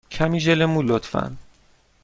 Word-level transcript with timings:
کمی 0.11 0.39
ژل 0.45 0.65
مو، 0.71 0.81
لطفا. 0.89 1.25